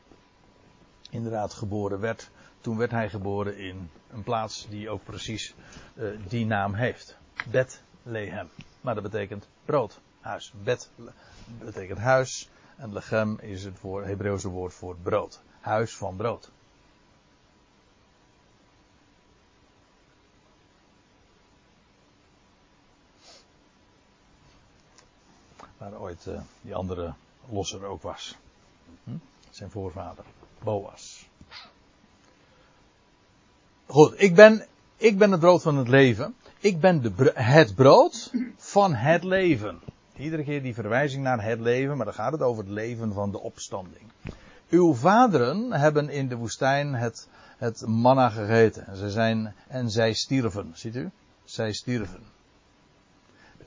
[1.10, 2.30] inderdaad geboren werd,
[2.62, 5.54] toen werd hij geboren in een plaats die ook precies
[5.94, 7.16] uh, die naam heeft.
[7.50, 8.48] Bethlehem.
[8.80, 10.52] Maar dat betekent brood, huis.
[10.62, 10.90] Bet
[11.58, 15.42] betekent huis en lechem is het voor, Hebreeuwse woord voor brood.
[15.60, 16.50] Huis van brood.
[25.90, 27.14] waar ooit uh, die andere
[27.48, 28.36] losser ook was.
[29.04, 29.16] Hm?
[29.50, 30.24] Zijn voorvader,
[30.58, 31.30] Boas.
[33.92, 36.34] Goed, ik ben, ik ben het brood van het leven.
[36.58, 39.80] Ik ben de, het brood van het leven.
[40.16, 43.30] Iedere keer die verwijzing naar het leven, maar dan gaat het over het leven van
[43.30, 44.02] de opstanding.
[44.68, 48.86] Uw vaderen hebben in de woestijn het, het manna gegeten.
[48.86, 50.72] En, ze zijn, en zij stierven.
[50.74, 51.10] Ziet u?
[51.44, 52.22] Zij stierven.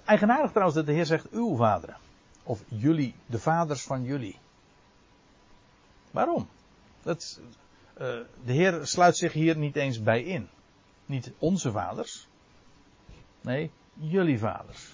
[0.06, 1.98] Eigenaardig trouwens dat de Heer zegt uw vaderen.
[2.44, 4.40] Of jullie, de vaders van jullie.
[6.12, 6.48] Waarom?
[7.04, 7.40] Dat,
[7.98, 10.48] de Heer sluit zich hier niet eens bij in.
[11.06, 12.28] Niet onze vaders.
[13.42, 14.94] Nee, jullie vaders.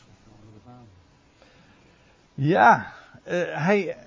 [2.34, 3.98] Ja, uh, hij,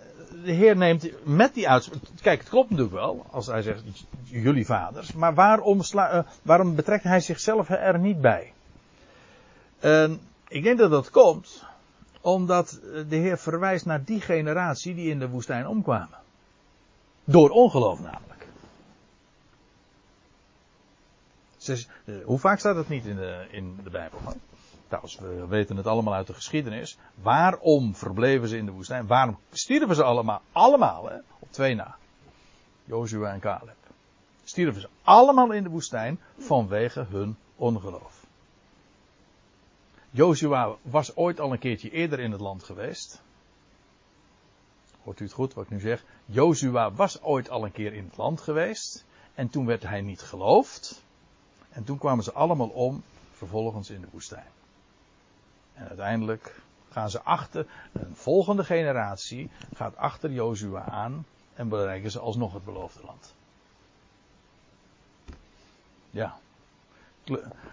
[0.44, 2.02] de Heer neemt met die uitspraak.
[2.22, 3.82] Kijk, het klopt natuurlijk wel als hij zegt
[4.22, 5.12] jullie vaders.
[5.12, 8.52] Maar waarom, sla, uh, waarom betrekt hij zichzelf er niet bij?
[10.48, 11.64] Ik denk dat dat komt
[12.20, 16.18] omdat de Heer verwijst naar die generatie die in de woestijn omkwamen.
[17.24, 18.43] Door ongeloof namelijk.
[21.68, 24.18] Uh, hoe vaak staat het niet in de, in de Bijbel?
[24.86, 26.98] Trouwens, we weten het allemaal uit de geschiedenis.
[27.14, 29.06] Waarom verbleven ze in de woestijn?
[29.06, 30.40] Waarom stierven ze allemaal?
[30.52, 31.16] Allemaal, hè?
[31.38, 31.96] Op twee na.
[32.84, 33.76] Jozua en Caleb.
[34.44, 38.26] Stierven ze allemaal in de woestijn vanwege hun ongeloof.
[40.10, 43.22] Jozua was ooit al een keertje eerder in het land geweest.
[45.02, 46.04] Hoort u het goed wat ik nu zeg?
[46.24, 49.04] Jozua was ooit al een keer in het land geweest.
[49.34, 51.02] En toen werd hij niet geloofd.
[51.74, 54.50] En toen kwamen ze allemaal om, vervolgens in de woestijn.
[55.74, 56.60] En uiteindelijk
[56.90, 62.64] gaan ze achter, een volgende generatie gaat achter Jozua aan en bereiken ze alsnog het
[62.64, 63.34] beloofde land.
[66.10, 66.38] Ja.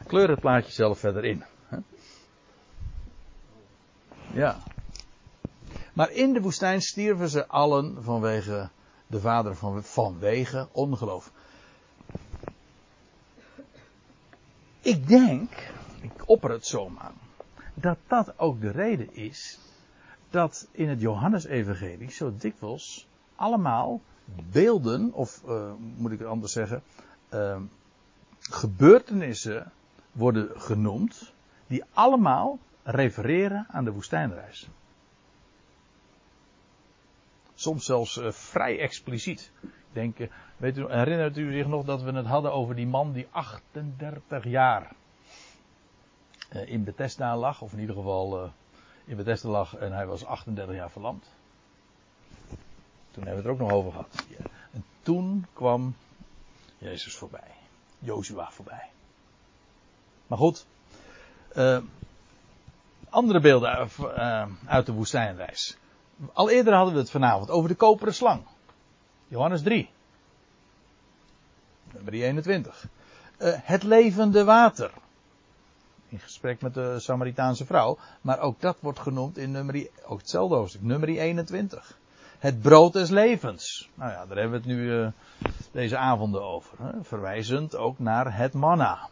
[0.07, 1.43] Kleur het plaatje zelf verder in.
[4.33, 4.57] Ja.
[5.93, 8.69] Maar in de woestijn stierven ze allen vanwege
[9.07, 11.31] de vader van, vanwege ongeloof.
[14.81, 15.51] Ik denk,
[16.01, 17.11] ik opper het zomaar,
[17.73, 19.59] dat dat ook de reden is
[20.29, 24.01] dat in het Johannesevangelie zo dikwijls allemaal
[24.51, 26.83] beelden, of uh, moet ik het anders zeggen,
[27.33, 27.57] uh,
[28.39, 29.71] gebeurtenissen
[30.11, 31.33] worden genoemd,
[31.67, 34.69] die allemaal refereren aan de woestijnreis.
[37.53, 39.51] Soms zelfs uh, vrij expliciet.
[39.93, 43.11] Ik denk, weet u, herinnert u zich nog dat we het hadden over die man
[43.11, 44.91] die 38 jaar
[46.53, 48.49] uh, in Bethesda lag, of in ieder geval uh,
[49.05, 51.25] in Bethesda lag en hij was 38 jaar verlamd.
[53.11, 54.25] Toen hebben we het er ook nog over gehad.
[54.71, 55.95] En toen kwam
[56.77, 57.51] Jezus voorbij.
[57.99, 58.89] Jozua voorbij.
[60.27, 60.65] Maar goed.
[61.55, 61.77] Uh,
[63.09, 63.89] andere beelden
[64.65, 65.77] uit de woestijnreis.
[66.33, 68.43] Al eerder hadden we het vanavond over de koperen slang.
[69.31, 69.89] Johannes 3.
[71.93, 72.87] Nummer 21.
[73.63, 74.91] het levende water
[76.09, 77.97] in gesprek met de Samaritaanse vrouw.
[78.21, 81.97] Maar ook dat wordt genoemd in nummer, ook hetzelfde hoofdstuk, nummer 21.
[82.39, 83.89] Het brood des levens.
[83.93, 85.07] Nou ja, daar hebben we het nu uh,
[85.71, 86.77] deze avonden over.
[86.81, 87.03] Hè?
[87.03, 89.09] Verwijzend ook naar het manna.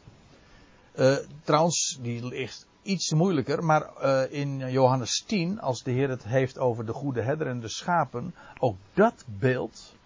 [0.95, 4.01] Uh, trouwens, die ligt iets moeilijker, maar
[4.32, 8.36] in Johannes 10, als de Heer het heeft over de goede herder en de schapen,
[8.58, 9.97] ook dat beeld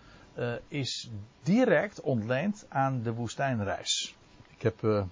[0.67, 1.10] is
[1.43, 4.15] direct ontleend aan de woestijnreis.
[4.56, 5.08] Ik heb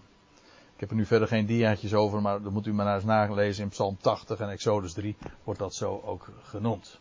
[0.81, 3.63] ik heb er nu verder geen diaatjes over, maar dan moet u maar eens nalezen
[3.63, 6.99] in Psalm 80 en Exodus 3 wordt dat zo ook genoemd.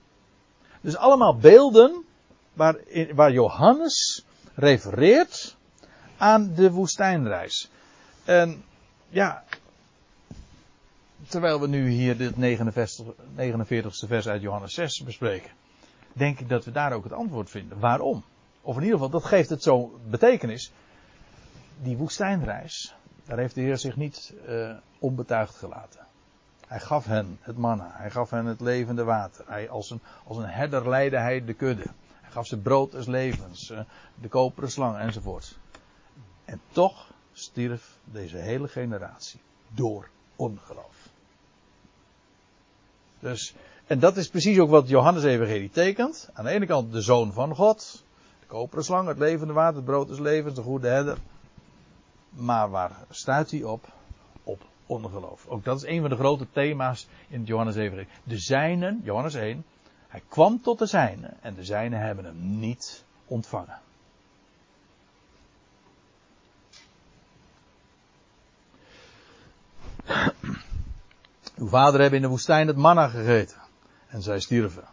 [0.80, 2.04] Dus allemaal beelden
[2.52, 2.76] waar,
[3.14, 5.56] waar Johannes refereert
[6.16, 7.70] aan de woestijnreis.
[8.24, 8.64] En
[9.08, 9.44] ja,
[11.28, 15.50] terwijl we nu hier dit 49ste vers uit Johannes 6 bespreken,
[16.20, 17.78] denk ik dat we daar ook het antwoord vinden.
[17.78, 18.24] Waarom?
[18.60, 20.72] Of in ieder geval, dat geeft het zo betekenis.
[21.82, 26.06] Die woestijnreis, daar heeft de Heer zich niet uh, onbetuigd gelaten.
[26.66, 27.90] Hij gaf hen het manna.
[27.92, 29.44] Hij gaf hen het levende water.
[29.48, 31.86] Hij, als, een, als een herder leidde hij de kudde.
[32.20, 33.70] Hij gaf ze brood des levens.
[33.70, 33.80] Uh,
[34.14, 35.58] de koperen slang enzovoort.
[36.44, 41.08] En toch stierf deze hele generatie door ongeloof.
[43.18, 43.54] Dus,
[43.90, 46.30] en dat is precies ook wat Johannes Evangelie tekent.
[46.32, 48.04] Aan de ene kant de zoon van God.
[48.40, 51.18] De koperen slang, het levende water, het brood des levens, de goede herder.
[52.30, 53.88] Maar waar stuit hij op?
[54.44, 55.46] Op ongeloof.
[55.46, 58.08] Ook dat is een van de grote thema's in het Johannes Evangelie.
[58.24, 59.64] De zijnen, Johannes 1,
[60.08, 63.80] hij kwam tot de zijnen en de zijnen hebben hem niet ontvangen.
[71.56, 73.68] Uw vader hebben in de woestijn het manna gegeten
[74.10, 74.84] en zij stierven.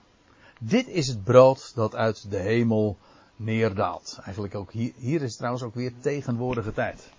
[0.60, 2.98] Dit is het brood dat uit de hemel
[3.36, 4.20] neerdaalt.
[4.24, 7.10] Eigenlijk ook hier, hier is trouwens ook weer tegenwoordige tijd.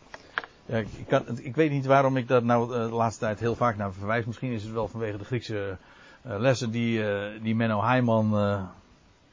[0.67, 3.77] Ja, ik, kan, ik, weet niet waarom ik daar nou de laatste tijd heel vaak
[3.77, 4.25] naar verwijs.
[4.25, 5.77] Misschien is het wel vanwege de Griekse
[6.23, 7.03] lessen die,
[7.41, 8.31] die Menno Heijman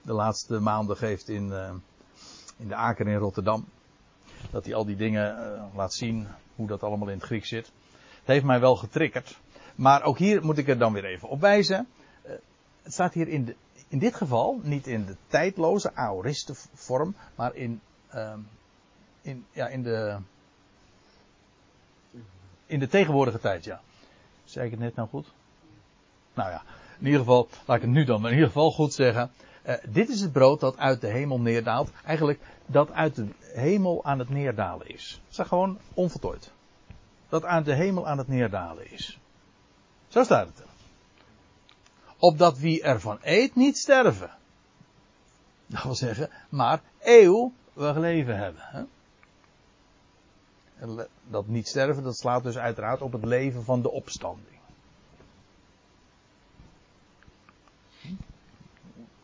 [0.01, 1.53] de laatste maanden geeft in,
[2.57, 3.65] in de Aker in Rotterdam.
[4.51, 7.71] Dat hij al die dingen laat zien, hoe dat allemaal in het Grieks zit.
[8.19, 9.37] Het heeft mij wel getriggerd.
[9.75, 11.87] Maar ook hier moet ik er dan weer even op wijzen.
[12.85, 13.55] Het staat hier in, de,
[13.87, 17.81] in dit geval niet in de tijdloze aoriste vorm, maar in,
[18.15, 18.33] uh,
[19.21, 20.17] in, ja, in, de,
[22.65, 23.81] in de tegenwoordige tijd, ja.
[24.43, 25.33] Zeg ik het net nou goed?
[26.33, 26.63] Nou ja,
[26.99, 29.31] in ieder geval, laat ik het nu dan in ieder geval goed zeggen.
[29.67, 31.91] Uh, dit is het brood dat uit de hemel neerdaalt.
[32.03, 35.21] Eigenlijk dat uit de hemel aan het neerdalen is.
[35.29, 36.51] Dat is gewoon onvoltooid.
[37.29, 39.19] Dat uit de hemel aan het neerdalen is.
[40.07, 40.74] Zo staat het er
[42.25, 44.29] opdat wie ervan eet niet sterven.
[45.65, 48.61] Dat wil zeggen, maar eeuwig leven hebben.
[48.63, 48.83] Hè?
[51.27, 54.57] Dat niet sterven, dat slaat dus uiteraard op het leven van de opstanding.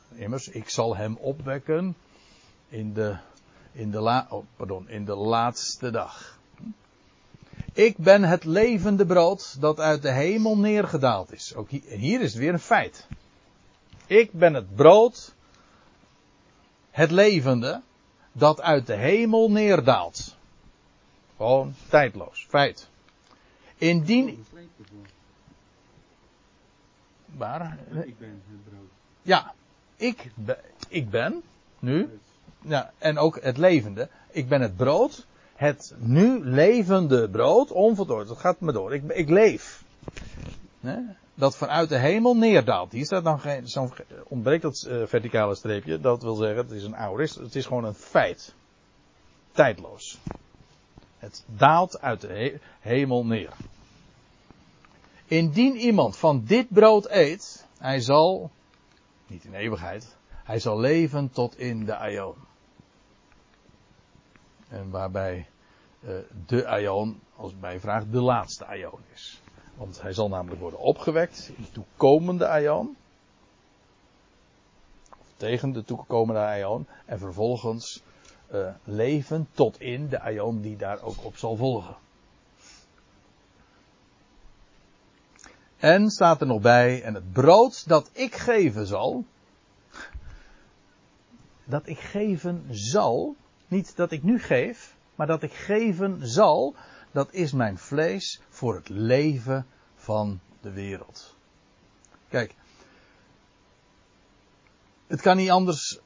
[0.10, 1.96] Immers, ik zal hem opwekken
[2.68, 3.18] in de,
[3.72, 6.40] in de, la, oh, pardon, in de laatste dag.
[7.74, 11.56] Ik ben het levende brood dat uit de hemel neergedaald is.
[11.56, 13.08] Ook hier, hier is het weer een feit.
[14.06, 15.34] Ik ben het brood,
[16.90, 17.82] het levende,
[18.32, 20.36] dat uit de hemel neerdaalt.
[21.38, 22.90] Gewoon tijdloos, feit.
[23.78, 24.46] Indien.
[27.26, 27.78] Waar?
[28.06, 28.90] Ik ben het brood.
[29.22, 29.54] Ja,
[29.96, 30.58] ik, ben,
[30.88, 31.42] ik ben,
[31.80, 32.20] nu,
[32.62, 34.10] ja, en ook het levende.
[34.30, 35.26] Ik ben het brood
[35.62, 38.94] het nu levende brood, onvoltooid, dat gaat me door.
[38.94, 39.84] Ik, ik leef.
[41.34, 42.92] Dat vanuit de hemel neerdaalt.
[42.92, 43.68] Hier staat dan geen,
[44.28, 46.00] ontbreekt dat uh, verticale streepje.
[46.00, 47.36] Dat wil zeggen, het is een aorist.
[47.36, 48.54] Het is gewoon een feit.
[49.52, 50.20] Tijdloos.
[51.18, 53.54] Het daalt uit de hemel neer.
[55.26, 58.52] Indien iemand van dit brood eet, hij zal,
[59.28, 62.36] niet in eeuwigheid, hij zal leven tot in de aion.
[64.70, 65.46] En waarbij
[66.46, 69.42] de aion, als bij vraag, de laatste aion is.
[69.76, 72.96] Want hij zal namelijk worden opgewekt in de toekomende aion.
[75.20, 76.88] Of tegen de toekomende aion.
[77.06, 78.04] En vervolgens
[78.54, 81.96] uh, leven tot in de aion die daar ook op zal volgen.
[85.78, 89.26] En staat er nog bij, en het brood dat ik geven zal,
[91.64, 93.36] dat ik geven zal,
[93.68, 96.76] niet dat ik nu geef, maar dat ik geven zal,
[97.12, 101.36] dat is mijn vlees voor het leven van de wereld.
[102.30, 102.56] Kijk,
[105.08, 106.00] het kan niet anders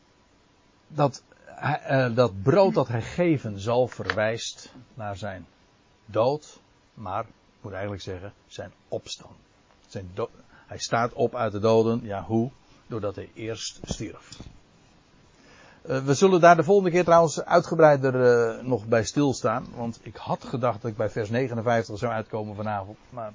[0.87, 1.23] dat
[1.61, 5.45] uh, dat brood dat hij geven zal verwijst naar zijn
[6.05, 6.59] dood,
[6.93, 9.35] maar ik moet eigenlijk zeggen zijn opstand.
[9.87, 10.11] Zijn
[10.67, 12.51] hij staat op uit de doden, ja hoe?
[12.87, 14.39] Doordat hij eerst stierf.
[15.89, 18.15] Uh, we zullen daar de volgende keer trouwens uitgebreider
[18.57, 19.65] uh, nog bij stilstaan.
[19.75, 22.97] Want ik had gedacht dat ik bij vers 59 zou uitkomen vanavond.
[23.09, 23.33] Maar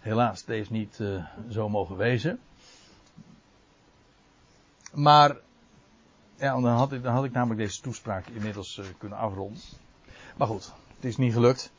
[0.00, 2.40] helaas, deze niet uh, zo mogen wezen.
[4.92, 5.36] Maar,
[6.36, 9.62] ja, dan had, ik, dan had ik namelijk deze toespraak inmiddels kunnen afronden.
[10.36, 11.72] Maar goed, het is niet gelukt.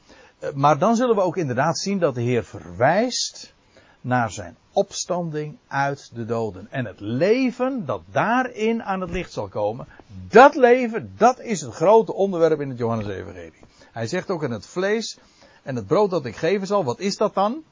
[0.54, 3.54] maar dan zullen we ook inderdaad zien dat de Heer verwijst
[4.02, 6.68] naar zijn opstanding uit de doden.
[6.72, 9.88] En het leven dat daarin aan het licht zal komen,
[10.28, 13.64] dat leven, dat is het grote onderwerp in het Johannes-evangelie.
[13.92, 15.18] Hij zegt ook in het vlees
[15.64, 17.64] en het brood dat ik geven zal, wat is dat dan?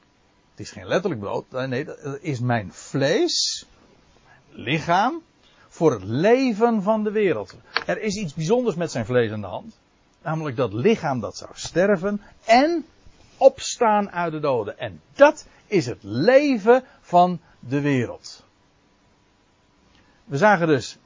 [0.52, 3.66] Het is geen letterlijk brood, nee, dat is mijn vlees,
[4.26, 5.22] mijn lichaam,
[5.70, 7.56] voor het leven van de wereld.
[7.86, 9.78] Er is iets bijzonders met zijn vlees aan de hand.
[10.24, 12.86] Namelijk dat lichaam dat zou sterven en
[13.38, 14.80] opstaan uit de doden.
[14.80, 18.46] En dat is het leven van de wereld.
[20.26, 20.98] We zagen dus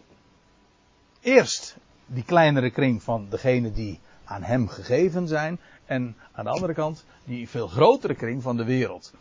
[1.19, 1.75] eerst
[2.05, 5.59] die kleinere kring van degenen die aan hem gegeven zijn.
[5.85, 9.13] En aan de andere kant die veel grotere kring van de wereld.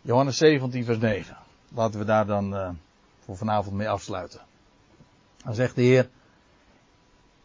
[0.00, 1.36] Johannes 17, vers 9.
[1.68, 2.70] Laten we daar dan uh,
[3.24, 4.40] voor vanavond mee afsluiten.
[5.44, 6.10] Dan zegt de Heer: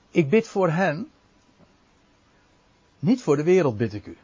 [0.10, 1.10] Ik bid voor hen.
[3.00, 4.18] Niet voor de wereld bid ik u.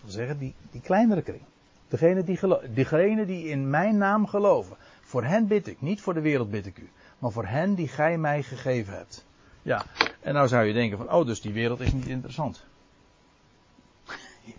[0.00, 1.42] Wil zeggen, die, die kleinere kring.
[1.88, 2.38] Degene die,
[2.74, 4.76] degene die in mijn naam geloven.
[5.00, 6.90] Voor hen bid ik, niet voor de wereld bid ik u.
[7.18, 9.24] Maar voor hen die gij mij gegeven hebt.
[9.62, 9.84] Ja,
[10.20, 12.64] en nou zou je denken van, oh, dus die wereld is niet interessant.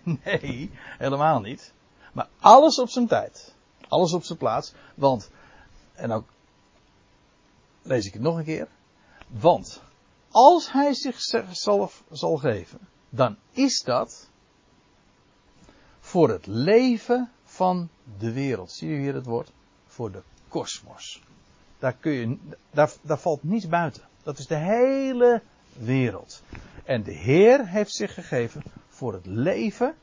[0.24, 1.74] nee, helemaal niet.
[2.14, 3.56] Maar alles op zijn tijd.
[3.88, 4.74] Alles op zijn plaats.
[4.96, 5.32] Want,
[5.94, 6.24] en nou
[7.82, 8.68] lees ik het nog een keer.
[9.28, 9.82] Want,
[10.32, 12.80] als hij zichzelf zal geven,
[13.10, 14.30] dan is dat
[16.12, 18.72] voor het leven van de wereld.
[18.72, 19.52] Zie je hier het woord?
[19.86, 21.24] Voor de kosmos.
[21.80, 21.96] Daar,
[22.72, 24.04] daar, daar valt niets buiten.
[24.24, 25.42] Dat is de hele
[25.74, 26.44] wereld.
[26.84, 29.96] En de Heer heeft zich gegeven voor het leven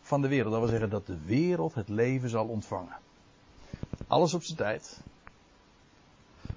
[0.00, 0.50] van de wereld.
[0.50, 2.96] Dat wil zeggen dat de wereld het leven zal ontvangen.
[4.06, 5.00] Alles op zijn tijd.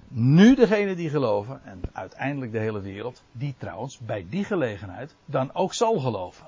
[0.08, 5.54] Nu degene die geloven, en uiteindelijk de hele wereld, die trouwens bij die gelegenheid dan
[5.54, 6.46] ook zal geloven.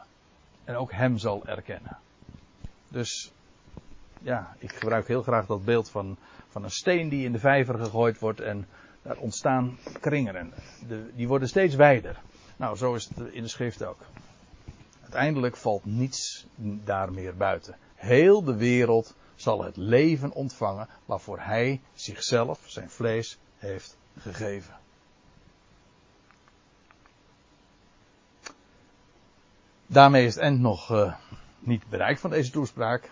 [0.65, 1.99] En ook hem zal erkennen.
[2.89, 3.33] Dus
[4.23, 6.17] ja, ik gebruik heel graag dat beeld van,
[6.49, 8.67] van een steen die in de vijver gegooid wordt en
[9.03, 10.53] daar ontstaan kringeren.
[10.89, 12.21] De, die worden steeds wijder.
[12.57, 14.01] Nou, zo is het in de schrift ook.
[15.03, 16.47] Uiteindelijk valt niets
[16.85, 17.77] daar meer buiten.
[17.95, 24.75] Heel de wereld zal het leven ontvangen waarvoor hij zichzelf, zijn vlees, heeft gegeven.
[29.93, 31.15] Daarmee is het eind nog uh,
[31.59, 33.11] niet bereikt van deze toespraak.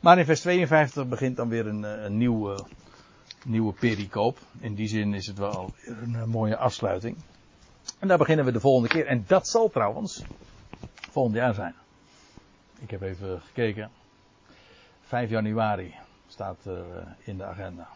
[0.00, 2.64] Maar in vers 52 begint dan weer een, eh, een nieuwe,
[3.44, 4.38] nieuwe pericoop.
[4.60, 7.16] In die zin is het wel een, mooie afsluiting.
[7.98, 9.06] En daar beginnen we de volgende keer.
[9.06, 10.22] En dat zal trouwens
[11.10, 11.74] volgend jaar zijn.
[12.78, 13.90] Ik heb even gekeken.
[15.02, 15.94] 5 januari
[16.26, 17.88] staat er eh, in de agenda.